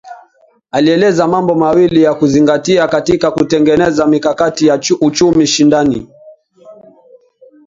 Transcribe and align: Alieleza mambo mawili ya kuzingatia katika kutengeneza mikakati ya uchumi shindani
Alieleza 0.71 1.27
mambo 1.27 1.55
mawili 1.55 2.03
ya 2.03 2.13
kuzingatia 2.13 2.87
katika 2.87 3.31
kutengeneza 3.31 4.07
mikakati 4.07 4.67
ya 4.67 4.81
uchumi 5.01 5.47
shindani 5.47 6.09